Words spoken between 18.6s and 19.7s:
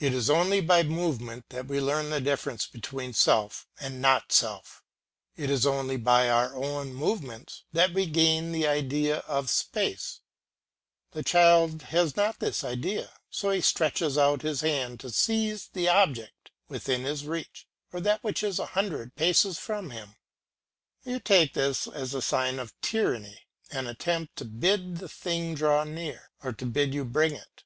hundred paces